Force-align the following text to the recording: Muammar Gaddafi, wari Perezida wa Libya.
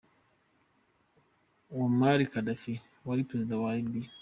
Muammar 1.71 2.19
Gaddafi, 2.31 2.73
wari 3.07 3.27
Perezida 3.27 3.55
wa 3.63 3.71
Libya. 3.77 4.09